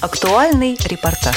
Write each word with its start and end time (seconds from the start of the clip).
Актуальный 0.00 0.78
репортаж. 0.82 1.36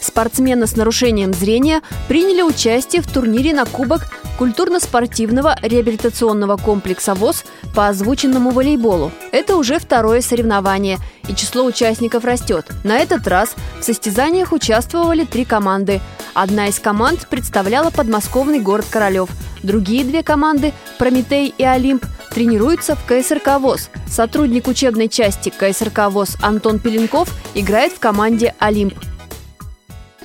Спортсмены 0.00 0.66
с 0.66 0.74
нарушением 0.74 1.32
зрения 1.32 1.80
приняли 2.08 2.42
участие 2.42 3.00
в 3.02 3.06
турнире 3.06 3.54
на 3.54 3.64
Кубок 3.64 4.08
культурно-спортивного 4.36 5.56
реабилитационного 5.62 6.56
комплекса 6.56 7.14
ВОЗ 7.14 7.44
по 7.72 7.86
озвученному 7.86 8.50
волейболу. 8.50 9.12
Это 9.30 9.54
уже 9.54 9.78
второе 9.78 10.22
соревнование, 10.22 10.98
и 11.28 11.36
число 11.36 11.64
участников 11.64 12.24
растет. 12.24 12.66
На 12.82 12.98
этот 12.98 13.28
раз 13.28 13.54
в 13.78 13.84
состязаниях 13.84 14.50
участвовали 14.50 15.24
три 15.24 15.44
команды. 15.44 16.00
Одна 16.34 16.66
из 16.66 16.80
команд 16.80 17.28
представляла 17.28 17.90
подмосковный 17.90 18.58
город 18.58 18.86
Королев. 18.90 19.28
Другие 19.62 20.02
две 20.02 20.24
команды– 20.24 20.72
«Прометей» 20.98 21.54
и 21.56 21.62
«Олимп» 21.62 22.04
тренируются 22.34 22.96
в 22.96 23.04
КСРК 23.06 23.60
ВОЗ. 23.60 23.90
Сотрудник 24.08 24.66
учебной 24.66 25.08
части 25.08 25.50
КСРК 25.50 26.10
ВОЗ 26.10 26.36
Антон 26.42 26.80
Пеленков 26.80 27.30
играет 27.54 27.92
в 27.92 28.00
команде 28.00 28.54
«Олимп». 28.58 28.94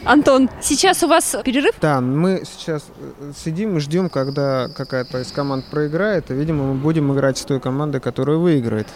Антон, 0.05 0.49
сейчас 0.61 1.03
у 1.03 1.07
вас 1.07 1.35
перерыв? 1.43 1.75
Да, 1.81 2.01
мы 2.01 2.43
сейчас 2.45 2.85
э, 2.97 3.31
сидим 3.37 3.77
и 3.77 3.79
ждем, 3.79 4.09
когда 4.09 4.69
какая-то 4.69 5.19
из 5.19 5.31
команд 5.31 5.65
проиграет, 5.65 6.31
и, 6.31 6.33
видимо, 6.33 6.73
мы 6.73 6.75
будем 6.75 7.13
играть 7.13 7.37
с 7.37 7.43
той 7.43 7.59
командой, 7.59 7.99
которая 7.99 8.37
выиграет. 8.37 8.87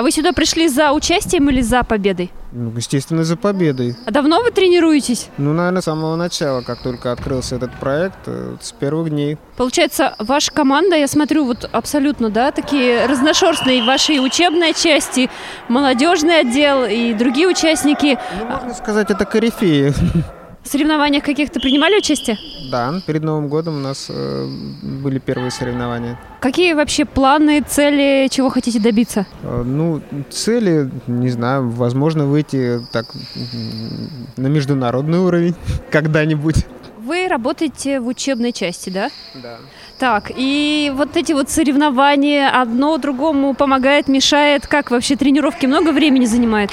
А 0.00 0.02
вы 0.02 0.10
сюда 0.12 0.32
пришли 0.32 0.66
за 0.66 0.92
участием 0.92 1.50
или 1.50 1.60
за 1.60 1.82
победой? 1.82 2.32
Ну, 2.52 2.72
естественно, 2.74 3.22
за 3.22 3.36
победой. 3.36 3.96
А 4.06 4.10
давно 4.10 4.40
вы 4.40 4.50
тренируетесь? 4.50 5.28
Ну, 5.36 5.52
наверное, 5.52 5.82
с 5.82 5.84
самого 5.84 6.16
начала, 6.16 6.62
как 6.62 6.82
только 6.82 7.12
открылся 7.12 7.56
этот 7.56 7.78
проект, 7.78 8.16
э, 8.24 8.56
с 8.62 8.72
первых 8.72 9.10
дней. 9.10 9.36
Получается, 9.58 10.14
ваша 10.18 10.52
команда, 10.52 10.96
я 10.96 11.06
смотрю, 11.06 11.44
вот 11.44 11.68
абсолютно, 11.70 12.30
да, 12.30 12.50
такие 12.50 13.04
разношерстные 13.04 13.84
вашей 13.84 14.24
учебной 14.24 14.72
части, 14.72 15.28
молодежный 15.68 16.40
отдел 16.40 16.86
и 16.86 17.12
другие 17.12 17.46
участники. 17.46 18.18
Ну, 18.38 18.46
можно 18.46 18.72
сказать, 18.72 19.10
это 19.10 19.26
корифеи. 19.26 19.92
В 20.62 20.68
соревнованиях 20.68 21.24
каких-то 21.24 21.58
принимали 21.58 21.96
участие? 21.96 22.38
Да, 22.70 23.00
перед 23.06 23.22
Новым 23.22 23.48
годом 23.48 23.76
у 23.76 23.80
нас 23.80 24.08
э, 24.10 24.46
были 24.82 25.18
первые 25.18 25.50
соревнования. 25.50 26.18
Какие 26.40 26.74
вообще 26.74 27.06
планы, 27.06 27.62
цели, 27.62 28.28
чего 28.30 28.50
хотите 28.50 28.78
добиться? 28.78 29.26
Э, 29.42 29.62
ну, 29.64 30.02
цели, 30.28 30.90
не 31.06 31.30
знаю, 31.30 31.70
возможно, 31.70 32.26
выйти 32.26 32.80
так 32.92 33.06
на 34.36 34.48
международный 34.48 35.18
уровень 35.18 35.54
когда-нибудь. 35.90 36.66
Вы 36.98 37.26
работаете 37.26 37.98
в 37.98 38.06
учебной 38.06 38.52
части, 38.52 38.90
да? 38.90 39.10
Да. 39.34 39.56
Так, 39.98 40.30
и 40.36 40.92
вот 40.94 41.16
эти 41.16 41.32
вот 41.32 41.48
соревнования 41.48 42.48
одно 42.50 42.98
другому 42.98 43.54
помогает, 43.54 44.08
мешает. 44.08 44.66
Как 44.66 44.90
вообще 44.90 45.16
тренировки 45.16 45.64
много 45.64 45.90
времени 45.92 46.26
занимает? 46.26 46.70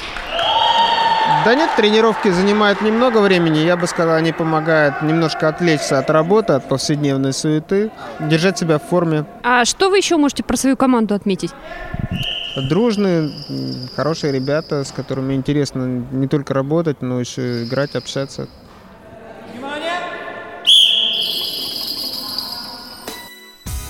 Да 1.44 1.56
нет, 1.56 1.70
тренировки 1.76 2.30
занимают 2.30 2.82
немного 2.82 3.20
времени. 3.20 3.60
Я 3.60 3.76
бы 3.76 3.86
сказал, 3.88 4.16
они 4.16 4.32
помогают 4.32 5.02
немножко 5.02 5.50
отвлечься 5.50 6.00
от 6.00 6.10
работы, 6.10 6.54
от 6.54 6.68
повседневной 6.68 7.34
суеты, 7.34 7.92
держать 8.20 8.58
себя 8.58 8.80
в 8.80 8.84
форме. 8.84 9.26
А 9.44 9.66
что 9.66 9.90
вы 9.90 9.98
еще 9.98 10.18
можете 10.18 10.44
про 10.44 10.56
свою 10.56 10.78
команду 10.78 11.16
отметить? 11.16 11.52
Дружные, 12.70 13.30
хорошие 13.96 14.32
ребята, 14.34 14.84
с 14.84 14.92
которыми 14.92 15.34
интересно 15.34 15.86
не 16.12 16.28
только 16.28 16.54
работать, 16.54 17.02
но 17.02 17.20
еще 17.20 17.64
играть, 17.64 17.96
общаться. 17.96 18.48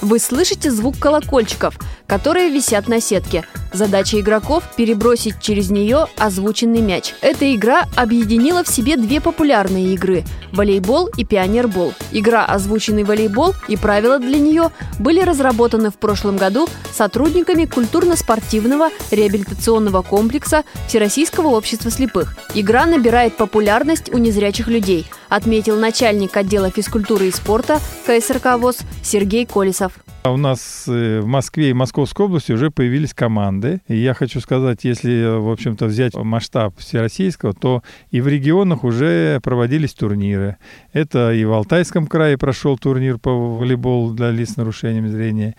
Вы 0.02 0.20
слышите 0.20 0.70
звук 0.70 1.00
колокольчиков, 1.00 1.78
которые 2.06 2.50
висят 2.50 2.88
на 2.88 3.02
сетке. 3.02 3.44
Задача 3.74 4.20
игроков– 4.20 4.64
перебросить 4.78 5.42
через 5.42 5.70
нее 5.70 6.08
озвученный 6.18 6.82
мяч. 6.82 7.14
Эта 7.22 7.54
игра 7.54 7.86
объединила 7.96 8.64
в 8.64 8.68
себе 8.68 8.96
две 8.96 9.20
популярные 9.22 9.94
игры– 9.94 10.24
волейбол 10.52 11.08
и 11.18 11.26
пионербол. 11.26 11.94
Игра 12.12 12.46
«Озвученный 12.46 13.04
волейбол» 13.04 13.54
и 13.68 13.78
правила 13.78 14.20
для 14.20 14.40
нее 14.40 14.72
были 15.00 15.22
разработаны 15.22 15.90
в 15.90 15.98
прошлом 15.98 16.38
году 16.38 16.68
сотрудниками 16.94 17.66
культурно-спортивного 17.66 18.90
реабилитационного 19.12 20.02
комплекса 20.02 20.64
Всероссийского 20.88 21.50
общества 21.50 21.92
слепых. 21.92 22.38
Игра 22.54 22.86
набирает 22.86 23.38
популярность 23.38 24.14
у 24.14 24.18
незрячих 24.18 24.68
людей, 24.68 25.06
отметил 25.30 25.78
начальник 25.78 26.36
отдела 26.36 26.70
физкультуры 26.70 27.28
и 27.28 27.32
спорта 27.32 27.80
КСРК 28.06 28.58
ВОЗ 28.58 28.80
Сергей 29.04 29.46
Колесов. 29.46 29.94
У 30.32 30.38
нас 30.38 30.86
э, 30.88 31.20
в 31.22 31.28
Москве 31.28 31.70
и 31.70 31.74
Московской 31.74 32.26
области 32.26 32.52
уже 32.52 32.72
появились 32.72 33.14
команды. 33.14 33.82
И 33.88 33.96
я 33.96 34.14
хочу 34.14 34.40
сказать, 34.40 34.84
если, 34.84 35.40
в 35.40 35.50
общем-то, 35.50 35.86
взять 35.86 36.16
масштаб 36.16 36.78
всероссийского, 36.78 37.54
то 37.54 37.84
и 38.12 38.22
в 38.22 38.28
регионах 38.28 38.84
уже 38.84 39.40
проводились 39.42 39.94
турниры. 39.94 40.58
Это 40.94 41.34
и 41.34 41.44
в 41.46 41.54
Алтайском 41.54 42.08
крае 42.08 42.38
прошел 42.38 42.78
турнир 42.78 43.18
по 43.18 43.32
волейболу 43.32 44.14
для 44.14 44.32
лиц 44.32 44.54
с 44.54 44.58
нарушением 44.58 45.08
зрения, 45.10 45.56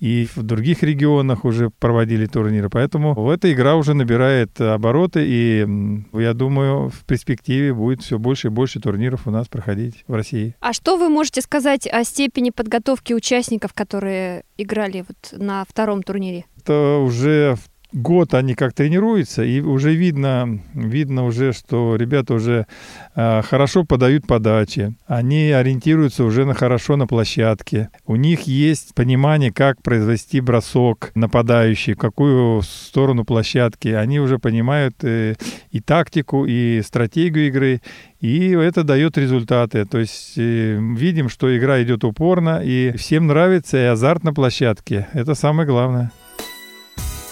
и 0.00 0.26
в 0.34 0.42
других 0.42 0.82
регионах 0.82 1.44
уже 1.44 1.70
проводили 1.70 2.26
турниры. 2.26 2.70
Поэтому 2.70 3.30
эта 3.30 3.52
игра 3.52 3.76
уже 3.76 3.94
набирает 3.94 4.60
обороты, 4.60 5.24
и 5.26 5.66
я 6.14 6.34
думаю, 6.34 6.88
в 6.88 7.04
перспективе 7.04 7.74
будет 7.74 8.02
все 8.02 8.18
больше 8.18 8.48
и 8.48 8.50
больше 8.50 8.80
турниров 8.80 9.26
у 9.26 9.30
нас 9.30 9.46
проходить 9.46 10.04
в 10.08 10.14
России. 10.14 10.56
А 10.60 10.72
что 10.72 10.96
вы 10.96 11.10
можете 11.10 11.42
сказать 11.42 11.86
о 11.86 12.02
степени 12.04 12.50
подготовки 12.50 13.12
участников, 13.12 13.74
которые 13.74 14.44
играли 14.56 15.04
вот 15.06 15.38
на 15.38 15.64
втором 15.68 16.02
турнире? 16.02 16.46
Это 16.58 16.98
уже 16.98 17.56
год 17.92 18.34
они 18.34 18.54
как 18.54 18.72
тренируются, 18.72 19.42
и 19.42 19.60
уже 19.60 19.94
видно, 19.94 20.60
видно 20.74 21.24
уже, 21.24 21.52
что 21.52 21.96
ребята 21.96 22.34
уже 22.34 22.66
э, 23.14 23.42
хорошо 23.42 23.84
подают 23.84 24.26
подачи, 24.26 24.94
они 25.06 25.50
ориентируются 25.50 26.24
уже 26.24 26.44
на 26.44 26.54
хорошо 26.54 26.96
на 26.96 27.06
площадке, 27.06 27.90
у 28.06 28.16
них 28.16 28.42
есть 28.42 28.94
понимание, 28.94 29.52
как 29.52 29.82
произвести 29.82 30.40
бросок 30.40 31.10
нападающий, 31.14 31.94
какую 31.94 32.62
сторону 32.62 33.24
площадки, 33.24 33.88
они 33.88 34.20
уже 34.20 34.38
понимают 34.38 34.96
э, 35.02 35.34
и 35.70 35.80
тактику, 35.80 36.46
и 36.46 36.82
стратегию 36.82 37.48
игры, 37.48 37.80
и 38.20 38.50
это 38.50 38.84
дает 38.84 39.16
результаты. 39.16 39.84
То 39.86 39.98
есть 39.98 40.34
э, 40.36 40.78
видим, 40.78 41.28
что 41.28 41.56
игра 41.56 41.82
идет 41.82 42.04
упорно, 42.04 42.60
и 42.62 42.92
всем 42.96 43.26
нравится 43.26 43.78
и 43.78 43.84
азарт 43.84 44.24
на 44.24 44.34
площадке. 44.34 45.08
Это 45.12 45.34
самое 45.34 45.66
главное 45.66 46.12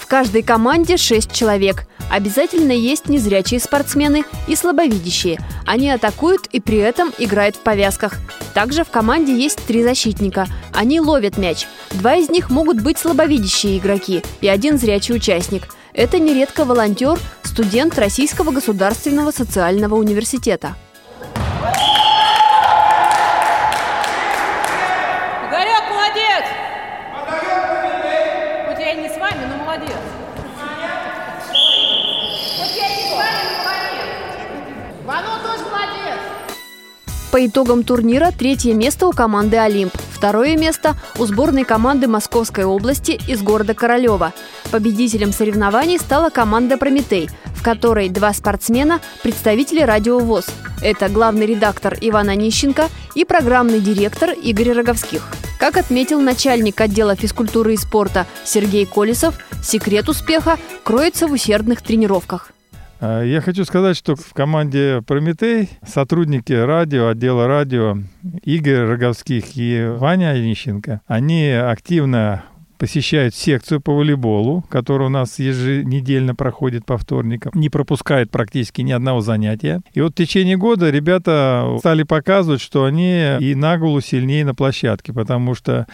каждой 0.09 0.41
команде 0.41 0.97
6 0.97 1.31
человек. 1.31 1.85
Обязательно 2.09 2.71
есть 2.71 3.07
незрячие 3.07 3.59
спортсмены 3.59 4.25
и 4.47 4.55
слабовидящие. 4.55 5.39
Они 5.67 5.89
атакуют 5.89 6.47
и 6.47 6.59
при 6.59 6.79
этом 6.79 7.13
играют 7.19 7.55
в 7.55 7.59
повязках. 7.59 8.15
Также 8.55 8.83
в 8.83 8.89
команде 8.89 9.37
есть 9.39 9.63
три 9.67 9.83
защитника. 9.83 10.47
Они 10.73 10.99
ловят 10.99 11.37
мяч. 11.37 11.67
Два 11.91 12.15
из 12.15 12.29
них 12.29 12.49
могут 12.49 12.81
быть 12.81 12.97
слабовидящие 12.97 13.77
игроки 13.77 14.23
и 14.41 14.47
один 14.47 14.79
зрячий 14.79 15.15
участник. 15.15 15.67
Это 15.93 16.17
нередко 16.17 16.65
волонтер, 16.65 17.19
студент 17.43 17.97
Российского 17.99 18.51
государственного 18.51 19.29
социального 19.29 19.95
университета. 19.95 20.75
По 37.31 37.45
итогам 37.45 37.83
турнира 37.83 38.31
третье 38.31 38.73
место 38.73 39.07
у 39.07 39.11
команды 39.11 39.57
«Олимп», 39.57 39.93
второе 40.11 40.57
место 40.57 40.95
у 41.19 41.25
сборной 41.25 41.63
команды 41.63 42.07
Московской 42.07 42.65
области 42.65 43.19
из 43.27 43.41
города 43.43 43.75
Королева. 43.75 44.33
Победителем 44.71 45.31
соревнований 45.31 45.99
стала 45.99 46.31
команда 46.31 46.77
«Прометей», 46.77 47.29
в 47.59 47.61
которой 47.61 48.07
два 48.07 48.31
спортсмена– 48.33 49.01
представители 49.23 49.81
радио 49.81 50.17
ВОЗ. 50.19 50.47
Это 50.81 51.09
главный 51.09 51.45
редактор 51.45 51.97
Иван 51.99 52.29
Онищенко 52.29 52.87
и 53.15 53.25
программный 53.25 53.81
директор 53.81 54.29
Игорь 54.31 54.71
Роговских. 54.71 55.27
Как 55.59 55.75
отметил 55.75 56.21
начальник 56.21 56.79
отдела 56.79 57.17
физкультуры 57.17 57.73
и 57.73 57.77
спорта 57.77 58.25
Сергей 58.45 58.85
Колесов, 58.85 59.37
секрет 59.61 60.07
успеха 60.07 60.57
кроется 60.85 61.27
в 61.27 61.33
усердных 61.33 61.81
тренировках. 61.81 62.53
А, 63.01 63.23
я 63.23 63.41
хочу 63.41 63.65
сказать, 63.65 63.97
что 63.97 64.15
в 64.15 64.31
команде 64.33 65.01
«Прометей» 65.05 65.69
сотрудники 65.85 66.53
радио, 66.53 67.09
отдела 67.09 67.45
радио 67.45 67.97
Игорь 68.45 68.85
Роговских 68.85 69.57
и 69.57 69.85
Ваня 69.97 70.29
Онищенко, 70.29 71.01
они 71.07 71.49
активно 71.49 72.45
посещают 72.79 73.35
секцию 73.35 73.81
по 73.81 73.93
волейболу, 73.93 74.63
которая 74.69 75.09
у 75.09 75.11
нас 75.11 75.37
еженедельно 75.37 76.33
проходит 76.33 76.85
по 76.85 76.97
вторникам, 76.97 77.51
не 77.53 77.69
пропускают 77.69 78.31
практически 78.31 78.81
ни 78.81 78.91
одного 78.91 79.21
занятия. 79.21 79.81
И 79.93 80.01
вот 80.01 80.13
в 80.13 80.15
течение 80.15 80.57
года 80.57 80.89
ребята 80.89 81.75
стали 81.79 82.03
показывать, 82.03 82.61
что 82.61 82.85
они 82.85 83.37
и 83.39 83.53
на 83.53 83.77
голову 83.77 84.01
сильнее 84.01 84.45
на 84.45 84.55
площадке, 84.55 85.13
потому 85.13 85.53
что 85.55 85.87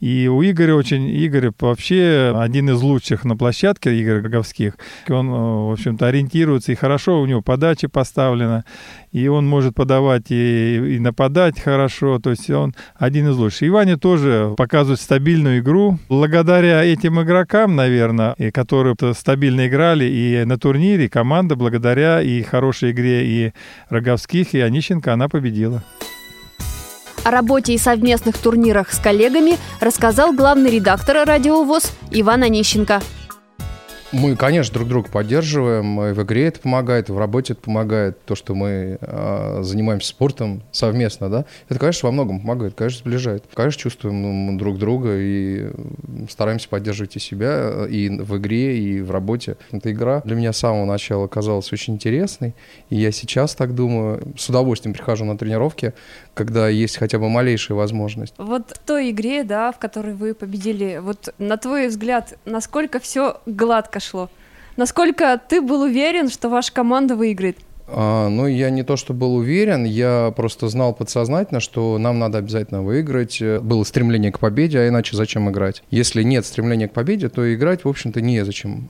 И 0.00 0.28
у 0.28 0.42
Игоря 0.42 0.74
очень, 0.74 1.08
Игорь 1.08 1.50
вообще 1.60 2.34
один 2.34 2.70
из 2.70 2.80
лучших 2.80 3.24
на 3.24 3.36
площадке, 3.36 3.94
Игорь 3.94 4.22
Роговских. 4.22 4.74
Он, 5.08 5.28
э, 5.28 5.30
в 5.30 5.72
общем-то, 5.72 6.06
ориентируется, 6.06 6.72
и 6.72 6.74
хорошо 6.74 7.20
у 7.20 7.26
него 7.26 7.42
подача 7.42 7.88
поставлена, 7.88 8.64
и 9.12 9.28
он 9.28 9.46
может 9.46 9.74
подавать 9.74 10.30
и, 10.30 10.96
и 10.96 10.98
нападать 10.98 11.60
хорошо, 11.60 12.18
то 12.18 12.30
есть 12.30 12.48
он 12.48 12.74
один 12.96 13.28
из 13.28 13.36
лучших. 13.36 13.62
И 13.62 13.70
Ваня 13.70 13.98
тоже 13.98 14.54
показывает 14.56 15.00
стабильную 15.00 15.58
игру. 15.58 15.98
Благодаря 16.08 16.82
этим 16.82 17.20
игрокам, 17.20 17.76
наверное, 17.76 18.34
которые 18.52 18.96
стабильно 19.14 19.68
играли 19.68 20.06
и 20.06 20.44
на 20.44 20.58
турнире, 20.58 21.10
команда 21.10 21.56
благодаря 21.56 22.22
и 22.22 22.42
хорошей 22.42 22.92
игре 22.92 23.26
и 23.26 23.52
Роговских, 23.90 24.54
и 24.54 24.60
Онищенко, 24.60 25.12
она 25.12 25.28
победила. 25.28 25.82
О 27.22 27.30
работе 27.30 27.74
и 27.74 27.78
совместных 27.78 28.38
турнирах 28.38 28.92
с 28.92 28.98
коллегами 28.98 29.58
рассказал 29.80 30.32
главный 30.32 30.70
редактор 30.70 31.26
«Радио 31.26 31.62
ВОЗ» 31.64 31.92
Иван 32.10 32.44
Онищенко. 32.44 33.02
Мы, 34.12 34.34
конечно, 34.34 34.74
друг 34.74 34.88
друга 34.88 35.08
поддерживаем. 35.08 36.02
И 36.02 36.12
в 36.12 36.22
игре 36.24 36.46
это 36.46 36.58
помогает, 36.60 37.08
и 37.08 37.12
в 37.12 37.18
работе 37.18 37.52
это 37.52 37.62
помогает. 37.62 38.20
То, 38.24 38.34
что 38.34 38.56
мы 38.56 38.98
э, 39.00 39.58
занимаемся 39.62 40.08
спортом 40.08 40.62
совместно, 40.72 41.28
да, 41.28 41.44
это, 41.68 41.78
конечно, 41.78 42.08
во 42.08 42.12
многом 42.12 42.40
помогает, 42.40 42.74
конечно, 42.74 42.98
сближает. 43.00 43.44
Конечно, 43.54 43.80
чувствуем 43.80 44.58
друг 44.58 44.78
друга 44.78 45.10
и 45.16 45.70
стараемся 46.28 46.68
поддерживать 46.68 47.14
и 47.16 47.20
себя, 47.20 47.86
и 47.88 48.08
в 48.08 48.36
игре, 48.38 48.78
и 48.78 49.00
в 49.00 49.12
работе. 49.12 49.56
Эта 49.70 49.92
игра 49.92 50.22
для 50.24 50.34
меня 50.34 50.52
с 50.52 50.58
самого 50.58 50.86
начала 50.86 51.28
казалась 51.28 51.72
очень 51.72 51.94
интересной. 51.94 52.54
И 52.88 52.96
я 52.96 53.12
сейчас 53.12 53.54
так 53.54 53.76
думаю, 53.76 54.34
с 54.36 54.48
удовольствием 54.48 54.92
прихожу 54.92 55.24
на 55.24 55.38
тренировки, 55.38 55.94
когда 56.34 56.68
есть 56.68 56.96
хотя 56.96 57.20
бы 57.20 57.28
малейшая 57.28 57.76
возможность. 57.76 58.34
Вот 58.38 58.70
в 58.70 58.78
той 58.78 59.10
игре, 59.10 59.44
да, 59.44 59.70
в 59.70 59.78
которой 59.78 60.14
вы 60.14 60.34
победили, 60.34 60.98
вот 61.00 61.32
на 61.38 61.56
твой 61.56 61.86
взгляд, 61.86 62.36
насколько 62.44 62.98
все 62.98 63.40
гладко 63.46 63.99
шло? 64.00 64.28
Насколько 64.76 65.40
ты 65.48 65.60
был 65.60 65.82
уверен, 65.82 66.28
что 66.28 66.48
ваша 66.48 66.72
команда 66.72 67.16
выиграет? 67.16 67.58
А, 67.92 68.28
ну, 68.28 68.46
я 68.46 68.70
не 68.70 68.82
то, 68.82 68.96
что 68.96 69.12
был 69.12 69.34
уверен, 69.34 69.84
я 69.84 70.32
просто 70.36 70.68
знал 70.68 70.94
подсознательно, 70.94 71.60
что 71.60 71.98
нам 71.98 72.18
надо 72.18 72.38
обязательно 72.38 72.82
выиграть. 72.82 73.42
Было 73.42 73.82
стремление 73.84 74.30
к 74.30 74.38
победе, 74.38 74.78
а 74.78 74.88
иначе 74.88 75.16
зачем 75.16 75.50
играть? 75.50 75.82
Если 75.90 76.22
нет 76.22 76.46
стремления 76.46 76.88
к 76.88 76.92
победе, 76.92 77.28
то 77.28 77.52
играть, 77.52 77.84
в 77.84 77.88
общем-то, 77.88 78.20
незачем. 78.20 78.88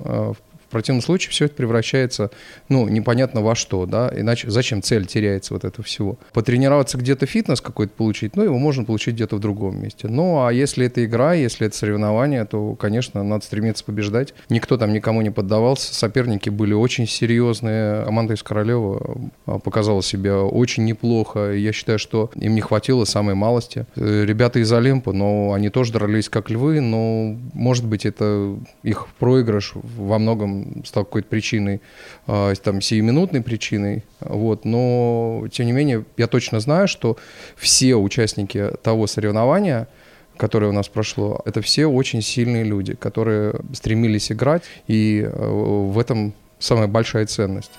В 0.70 0.72
противном 0.72 1.02
случае 1.02 1.32
все 1.32 1.46
это 1.46 1.56
превращается, 1.56 2.31
ну, 2.69 2.87
непонятно 2.87 3.40
во 3.40 3.56
что, 3.56 3.87
да, 3.87 4.08
иначе 4.17 4.49
зачем 4.49 4.82
цель 4.82 5.05
теряется 5.05 5.52
вот 5.52 5.64
этого 5.64 5.82
всего. 5.84 6.17
Потренироваться 6.32 6.96
где-то 6.96 7.26
фитнес 7.26 7.61
какой-то 7.61 7.93
получить, 7.93 8.37
ну, 8.37 8.44
его 8.44 8.56
можно 8.56 8.84
получить 8.84 9.17
где-то 9.17 9.34
в 9.34 9.40
другом 9.40 9.82
месте. 9.82 10.06
Ну, 10.06 10.46
а 10.46 10.52
если 10.52 10.87
это 10.87 11.05
игра, 11.05 11.34
если 11.34 11.67
это 11.67 11.76
соревнование, 11.76 12.44
то, 12.44 12.76
конечно, 12.76 13.25
надо 13.25 13.44
стремиться 13.44 13.82
побеждать. 13.82 14.32
Никто 14.49 14.76
там 14.76 14.93
никому 14.93 15.22
не 15.22 15.31
поддавался, 15.31 15.93
соперники 15.93 16.50
были 16.50 16.72
очень 16.72 17.08
серьезные. 17.08 18.05
Команда 18.05 18.34
из 18.34 18.44
Королева 18.44 19.19
а, 19.46 19.58
показала 19.58 20.05
себя 20.05 20.38
очень 20.38 20.84
неплохо. 20.84 21.50
Я 21.50 21.72
считаю, 21.72 21.99
что 21.99 22.31
им 22.37 22.55
не 22.55 22.61
хватило 22.61 23.05
самой 23.06 23.34
малости. 23.34 23.87
Э, 23.96 24.25
ребята 24.25 24.61
из 24.61 24.72
Олимпа, 24.72 25.12
но 25.12 25.52
они 25.52 25.69
тоже 25.69 25.93
дрались 25.93 26.28
как 26.28 26.49
львы, 26.49 26.81
но, 26.81 27.37
может 27.55 27.84
быть, 27.84 28.06
это 28.06 28.56
их 28.84 29.08
проигрыш 29.19 29.72
во 29.75 30.20
многом 30.20 30.60
стал 30.85 31.05
какой-то 31.05 31.29
причиной, 31.29 31.81
а, 32.27 32.55
там, 32.55 32.81
сиюминутной 32.81 33.43
причиной, 33.43 34.05
вот, 34.21 34.65
но, 34.65 35.47
тем 35.51 35.67
не 35.67 35.73
менее, 35.73 36.05
я 36.17 36.27
точно 36.27 36.61
знаю, 36.61 36.89
что 36.89 37.17
все 37.57 37.97
участники 37.97 38.71
того 38.83 39.07
соревнования, 39.07 39.89
которое 40.37 40.67
у 40.69 40.73
нас 40.73 40.89
прошло, 40.89 41.41
это 41.45 41.61
все 41.61 41.87
очень 41.87 42.23
сильные 42.23 42.65
люди, 42.65 42.95
которые 42.95 43.55
стремились 43.73 44.33
играть, 44.33 44.62
и 44.87 45.23
э, 45.23 45.49
в 45.49 45.99
этом 45.99 46.33
самая 46.59 46.87
большая 46.89 47.27
ценность. 47.27 47.73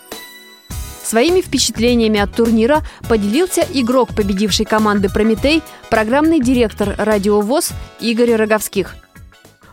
Своими 1.04 1.42
впечатлениями 1.42 2.20
от 2.20 2.34
турнира 2.34 2.82
поделился 3.10 3.66
игрок 3.74 4.16
победившей 4.16 4.66
команды 4.66 5.10
«Прометей», 5.10 5.62
программный 5.90 6.40
директор 6.40 6.96
«Радио 6.98 7.42
ВОЗ» 7.42 7.72
Игорь 8.00 8.36
Роговских– 8.36 8.96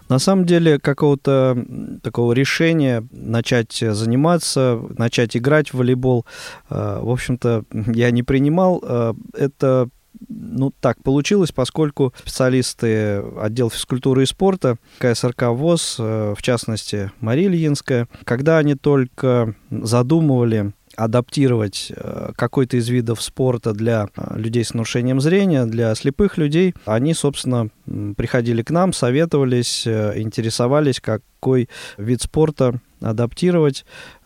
на 0.09 0.19
самом 0.19 0.45
деле 0.45 0.79
какого-то 0.79 1.57
такого 2.03 2.33
решения 2.33 3.07
начать 3.11 3.73
заниматься, 3.73 4.81
начать 4.97 5.37
играть 5.37 5.73
в 5.73 5.79
волейбол, 5.79 6.27
э, 6.71 7.01
в 7.03 7.11
общем-то, 7.11 7.65
я 7.73 8.11
не 8.11 8.23
принимал. 8.23 8.83
Э, 8.83 9.15
это 9.35 9.89
ну, 10.29 10.73
так 10.81 11.03
получилось, 11.03 11.53
поскольку 11.53 12.13
специалисты 12.19 13.23
отдела 13.41 13.71
физкультуры 13.71 14.23
и 14.23 14.27
спорта 14.27 14.79
КСРК 14.99 15.49
ВОЗ, 15.49 15.97
э, 15.99 16.35
в 16.37 16.43
частности, 16.43 17.13
Мария 17.21 17.49
Ильинская, 17.49 18.09
когда 18.25 18.59
они 18.59 18.75
только 18.75 19.55
задумывали 19.71 20.73
адаптировать 20.97 21.93
э, 21.95 22.33
какой-то 22.35 22.77
из 22.77 22.89
видов 22.89 23.23
спорта 23.23 23.73
для 23.73 24.09
э, 24.17 24.39
людей 24.39 24.65
с 24.65 24.75
нарушением 24.75 25.21
зрения, 25.21 25.65
для 25.65 25.95
слепых 25.95 26.39
людей, 26.39 26.75
они, 26.85 27.15
собственно, 27.15 27.71
приходили 28.17 28.63
к 28.63 28.71
нам, 28.71 28.93
советовались, 28.93 29.87
э, 29.87 30.21
интересовались, 30.21 31.01
какой 31.01 31.69
вид 31.97 32.23
спорта 32.23 32.81
адаптировать. 33.01 33.85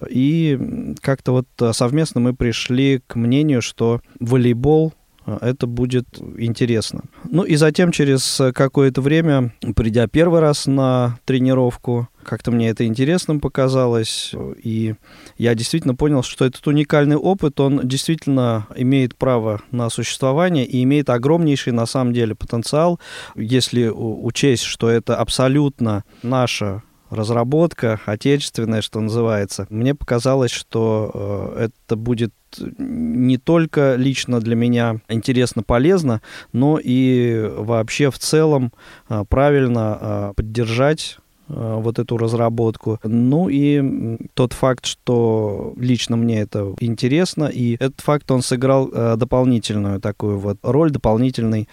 И 0.09 0.95
как-то 1.01 1.33
вот 1.33 1.77
совместно 1.77 2.21
мы 2.21 2.35
пришли 2.35 3.03
к 3.07 3.17
мнению, 3.17 3.61
что 3.61 4.01
волейбол 4.19 4.95
это 5.27 5.67
будет 5.67 6.07
интересно. 6.37 7.03
Ну 7.25 7.45
и 7.45 7.57
затем 7.57 7.93
через 7.93 8.41
какое-то 8.55 9.01
время, 9.01 9.55
придя 9.77 10.07
первый 10.07 10.41
раз 10.41 10.67
на 10.67 11.19
тренировку, 11.25 12.09
как-то 12.23 12.51
мне 12.51 12.69
это 12.69 12.87
интересным 12.87 13.41
показалось, 13.41 14.33
и 14.63 14.95
я 15.39 15.55
действительно 15.55 15.95
понял, 15.95 16.23
что 16.23 16.45
этот 16.45 16.67
уникальный 16.67 17.17
опыт, 17.17 17.59
он 17.61 17.81
действительно 17.87 18.67
имеет 18.77 19.17
право 19.17 19.61
на 19.71 19.91
существование 19.91 20.65
и 20.65 20.83
имеет 20.85 21.11
огромнейший 21.11 21.73
на 21.73 21.87
самом 21.87 22.13
деле 22.13 22.35
потенциал, 22.35 23.01
если 23.35 23.89
учесть, 23.89 24.63
что 24.63 24.89
это 24.89 25.17
абсолютно 25.17 26.05
наша 26.23 26.83
разработка, 27.13 28.01
отечественная, 28.07 28.81
что 28.81 29.01
называется. 29.01 29.67
Мне 29.71 29.95
показалось, 29.95 30.51
что 30.51 31.11
э, 31.57 31.67
это 31.67 31.97
будет 31.97 32.33
не 32.79 33.39
только 33.39 33.95
лично 33.97 34.41
для 34.41 34.57
меня 34.57 35.01
интересно, 35.09 35.63
полезно, 35.63 36.21
но 36.53 36.79
и 36.83 37.51
вообще 37.57 38.11
в 38.11 38.19
целом 38.19 38.73
э, 39.09 39.25
правильно 39.29 39.99
э, 40.01 40.33
поддержать 40.37 41.19
вот 41.49 41.99
эту 41.99 42.17
разработку. 42.17 42.99
Ну 43.05 43.51
и 43.51 44.17
тот 44.33 44.55
факт, 44.55 44.87
что 44.87 45.75
лично 45.77 46.17
мне 46.17 46.41
это 46.41 46.75
интересно, 46.81 47.45
и 47.45 47.75
этот 47.75 48.01
факт, 48.01 48.31
он 48.31 48.41
сыграл 48.41 48.89
дополнительную 48.89 50.01
такую 50.01 50.39
вот 50.39 50.57
роль, 50.63 50.91
дополнительный 50.91 51.69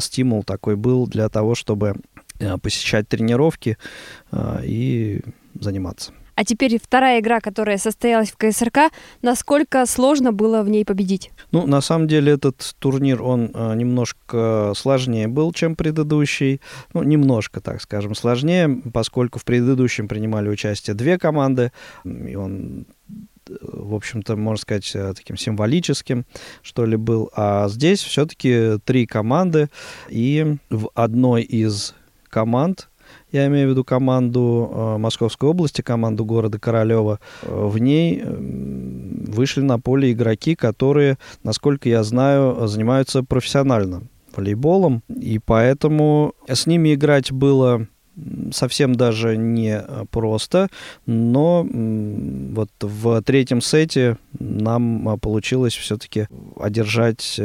стимул 0.00 0.42
такой 0.42 0.74
был 0.74 1.06
для 1.06 1.28
того, 1.28 1.54
чтобы 1.54 1.94
посещать 2.62 3.08
тренировки 3.08 3.76
и 4.62 5.20
заниматься. 5.58 6.12
А 6.34 6.44
теперь 6.44 6.80
вторая 6.82 7.20
игра, 7.20 7.40
которая 7.40 7.76
состоялась 7.76 8.30
в 8.30 8.36
КСРК, 8.36 8.90
насколько 9.20 9.84
сложно 9.86 10.32
было 10.32 10.62
в 10.62 10.68
ней 10.68 10.84
победить? 10.84 11.30
Ну, 11.50 11.66
на 11.66 11.80
самом 11.80 12.08
деле 12.08 12.32
этот 12.32 12.74
турнир, 12.78 13.22
он 13.22 13.50
э, 13.52 13.74
немножко 13.74 14.72
сложнее 14.74 15.28
был, 15.28 15.52
чем 15.52 15.76
предыдущий. 15.76 16.60
Ну, 16.94 17.02
немножко, 17.02 17.60
так 17.60 17.82
скажем, 17.82 18.14
сложнее, 18.14 18.82
поскольку 18.92 19.38
в 19.38 19.44
предыдущем 19.44 20.08
принимали 20.08 20.48
участие 20.48 20.94
две 20.94 21.18
команды, 21.18 21.70
и 22.04 22.34
он 22.34 22.86
в 23.60 23.94
общем-то, 23.94 24.36
можно 24.36 24.62
сказать, 24.62 24.90
э, 24.94 25.12
таким 25.14 25.36
символическим, 25.36 26.24
что 26.62 26.86
ли, 26.86 26.96
был. 26.96 27.30
А 27.34 27.68
здесь 27.68 28.00
все-таки 28.00 28.78
три 28.84 29.06
команды, 29.06 29.68
и 30.08 30.56
в 30.70 30.90
одной 30.94 31.42
из 31.42 31.94
команд. 32.32 32.88
Я 33.30 33.46
имею 33.46 33.68
в 33.68 33.70
виду 33.70 33.84
команду 33.84 34.70
э, 34.72 34.98
Московской 34.98 35.48
области, 35.48 35.82
команду 35.82 36.24
города 36.24 36.58
Королева, 36.58 37.20
э, 37.42 37.46
в 37.48 37.78
ней 37.78 38.22
вышли 38.24 39.60
на 39.60 39.78
поле 39.78 40.12
игроки, 40.12 40.54
которые, 40.54 41.18
насколько 41.44 41.88
я 41.88 42.02
знаю, 42.02 42.66
занимаются 42.66 43.22
профессионально 43.22 44.02
волейболом, 44.34 45.02
и 45.08 45.38
поэтому 45.38 46.34
с 46.48 46.66
ними 46.66 46.94
играть 46.94 47.32
было 47.32 47.86
совсем 48.50 48.94
даже 48.94 49.36
не 49.36 49.76
э, 49.76 50.04
просто, 50.10 50.68
но 51.06 51.66
вот 51.66 52.70
в 52.80 53.22
третьем 53.22 53.60
сете 53.60 54.16
нам 54.38 55.18
получилось 55.20 55.74
все-таки 55.74 56.28
одержать 56.58 57.40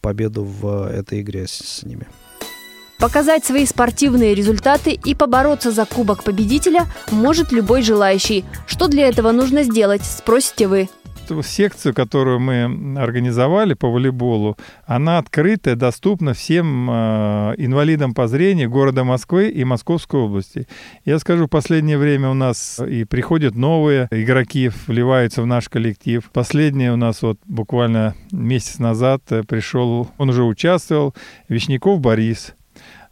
победу 0.00 0.44
в 0.44 0.88
этой 0.90 1.20
игре 1.20 1.46
с 1.46 1.82
ними. 1.82 2.06
Показать 3.02 3.44
свои 3.44 3.66
спортивные 3.66 4.32
результаты 4.32 4.92
и 4.92 5.16
побороться 5.16 5.72
за 5.72 5.86
кубок 5.86 6.22
победителя 6.22 6.86
может 7.10 7.50
любой 7.50 7.82
желающий. 7.82 8.44
Что 8.68 8.86
для 8.86 9.08
этого 9.08 9.32
нужно 9.32 9.64
сделать, 9.64 10.02
спросите 10.04 10.68
вы. 10.68 10.88
секцию, 11.42 11.94
которую 11.94 12.38
мы 12.38 12.96
организовали 12.96 13.74
по 13.74 13.88
волейболу, 13.88 14.56
она 14.86 15.18
открытая, 15.18 15.74
доступна 15.74 16.32
всем 16.32 16.88
э, 16.88 17.54
инвалидам 17.58 18.14
по 18.14 18.28
зрению 18.28 18.70
города 18.70 19.02
Москвы 19.02 19.48
и 19.48 19.64
Московской 19.64 20.20
области. 20.20 20.68
Я 21.04 21.18
скажу, 21.18 21.46
в 21.46 21.50
последнее 21.50 21.98
время 21.98 22.30
у 22.30 22.34
нас 22.34 22.78
и 22.78 23.02
приходят 23.02 23.56
новые 23.56 24.06
игроки, 24.12 24.70
вливаются 24.86 25.42
в 25.42 25.46
наш 25.46 25.68
коллектив. 25.68 26.30
Последний 26.32 26.88
у 26.90 26.96
нас 26.96 27.22
вот 27.22 27.40
буквально 27.46 28.14
месяц 28.30 28.78
назад 28.78 29.22
э, 29.30 29.42
пришел, 29.42 30.08
он 30.18 30.30
уже 30.30 30.44
участвовал, 30.44 31.16
Вишняков 31.48 31.98
Борис 31.98 32.54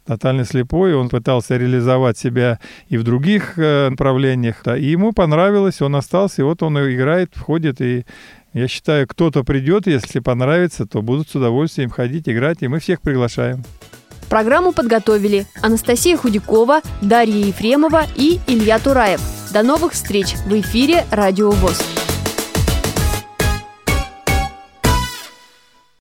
тотально 0.05 0.45
слепой, 0.45 0.93
он 0.95 1.09
пытался 1.09 1.57
реализовать 1.57 2.17
себя 2.17 2.59
и 2.87 2.97
в 2.97 3.03
других 3.03 3.57
э, 3.57 3.89
направлениях, 3.89 4.63
и 4.67 4.85
ему 4.85 5.13
понравилось, 5.13 5.81
он 5.81 5.95
остался, 5.95 6.41
и 6.41 6.45
вот 6.45 6.63
он 6.63 6.77
играет, 6.79 7.31
входит, 7.35 7.81
и 7.81 8.05
я 8.53 8.67
считаю, 8.67 9.07
кто-то 9.07 9.43
придет, 9.43 9.87
если 9.87 10.19
понравится, 10.19 10.85
то 10.85 11.01
будут 11.01 11.29
с 11.29 11.35
удовольствием 11.35 11.89
ходить, 11.89 12.27
играть, 12.27 12.57
и 12.61 12.67
мы 12.67 12.79
всех 12.79 13.01
приглашаем. 13.01 13.63
Программу 14.29 14.71
подготовили 14.71 15.45
Анастасия 15.61 16.17
Худякова, 16.17 16.81
Дарья 17.01 17.45
Ефремова 17.47 18.03
и 18.15 18.39
Илья 18.47 18.79
Тураев. 18.79 19.21
До 19.53 19.61
новых 19.61 19.91
встреч 19.91 20.35
в 20.45 20.53
эфире 20.59 21.05
«Радио 21.11 21.51
ВОЗ». 21.51 22.00